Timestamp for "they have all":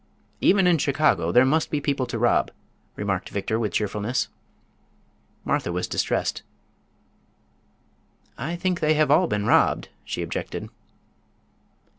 8.79-9.27